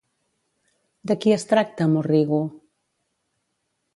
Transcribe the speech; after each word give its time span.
De 1.11 1.17
qui 1.25 1.33
es 1.35 1.45
tracta 1.51 1.87
Morrigu? 1.93 2.39